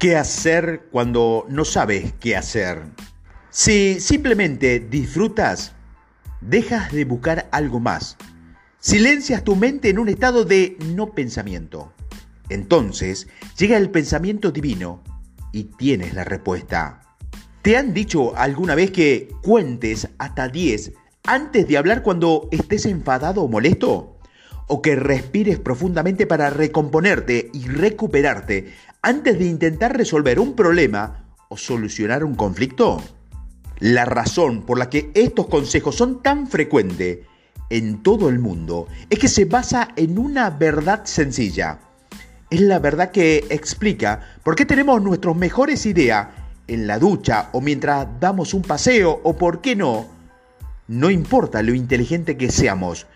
[0.00, 2.84] ¿Qué hacer cuando no sabes qué hacer?
[3.50, 5.74] Si simplemente disfrutas,
[6.40, 8.16] dejas de buscar algo más.
[8.78, 11.92] Silencias tu mente en un estado de no pensamiento.
[12.48, 13.28] Entonces
[13.58, 15.02] llega el pensamiento divino
[15.52, 17.02] y tienes la respuesta.
[17.60, 20.92] ¿Te han dicho alguna vez que cuentes hasta 10
[21.24, 24.16] antes de hablar cuando estés enfadado o molesto?
[24.66, 31.56] ¿O que respires profundamente para recomponerte y recuperarte antes de intentar resolver un problema o
[31.56, 33.02] solucionar un conflicto?
[33.78, 37.20] La razón por la que estos consejos son tan frecuentes
[37.70, 41.78] en todo el mundo es que se basa en una verdad sencilla.
[42.50, 46.28] Es la verdad que explica por qué tenemos nuestras mejores ideas
[46.66, 50.08] en la ducha o mientras damos un paseo o por qué no.
[50.88, 53.06] No importa lo inteligente que seamos,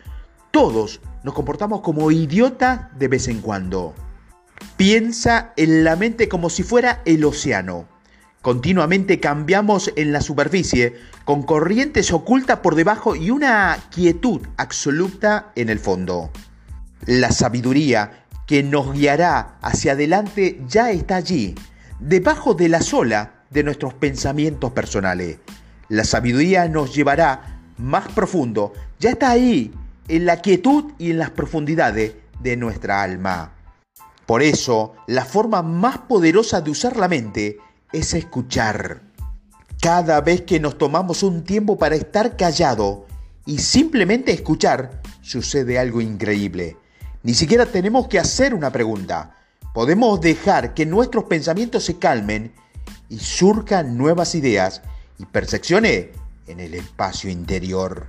[0.50, 3.94] todos nos comportamos como idiotas de vez en cuando.
[4.77, 7.86] Piensa en la mente como si fuera el océano.
[8.42, 15.69] Continuamente cambiamos en la superficie con corrientes ocultas por debajo y una quietud absoluta en
[15.69, 16.31] el fondo.
[17.06, 21.55] La sabiduría que nos guiará hacia adelante ya está allí,
[22.00, 25.38] debajo de la sola de nuestros pensamientos personales.
[25.88, 29.72] La sabiduría nos llevará más profundo, ya está ahí,
[30.09, 33.53] en la quietud y en las profundidades de nuestra alma.
[34.27, 37.58] Por eso, la forma más poderosa de usar la mente
[37.92, 39.03] es escuchar.
[39.81, 43.06] Cada vez que nos tomamos un tiempo para estar callado
[43.44, 46.78] y simplemente escuchar, sucede algo increíble.
[47.22, 49.36] Ni siquiera tenemos que hacer una pregunta.
[49.75, 52.53] Podemos dejar que nuestros pensamientos se calmen
[53.09, 54.83] y surcan nuevas ideas
[55.19, 56.09] y percepciones
[56.47, 58.06] en el espacio interior.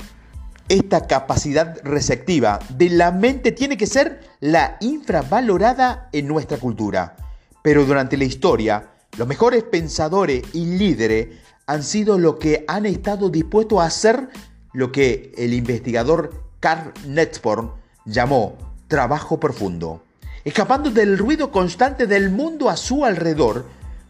[0.68, 7.16] Esta capacidad receptiva de la mente tiene que ser la infravalorada en nuestra cultura.
[7.62, 11.28] Pero durante la historia, los mejores pensadores y líderes
[11.68, 14.30] han sido los que han estado dispuestos a hacer
[14.74, 17.72] lo que el investigador Carl Netzborn
[18.06, 18.58] llamó
[18.88, 20.04] trabajo profundo,
[20.44, 23.68] escapando del ruido constante del mundo a su alrededor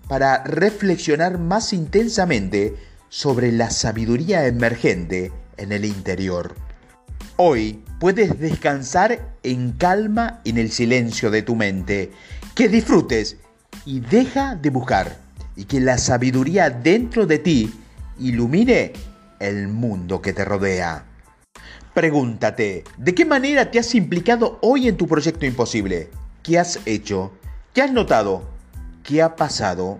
[0.08, 2.75] para reflexionar más intensamente
[3.09, 6.55] sobre la sabiduría emergente en el interior.
[7.38, 12.11] Hoy puedes descansar en calma en el silencio de tu mente.
[12.55, 13.38] Que disfrutes
[13.85, 15.17] y deja de buscar
[15.55, 17.73] y que la sabiduría dentro de ti
[18.19, 18.93] ilumine
[19.39, 21.05] el mundo que te rodea.
[21.93, 26.09] Pregúntate, ¿de qué manera te has implicado hoy en tu proyecto imposible?
[26.43, 27.31] ¿Qué has hecho?
[27.73, 28.43] ¿Qué has notado?
[29.03, 29.99] ¿Qué ha pasado?